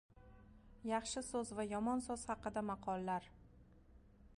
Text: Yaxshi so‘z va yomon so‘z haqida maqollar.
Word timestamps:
Yaxshi 0.91 1.23
so‘z 1.29 1.53
va 1.59 1.67
yomon 1.75 2.03
so‘z 2.09 2.27
haqida 2.33 2.65
maqollar. 2.71 3.31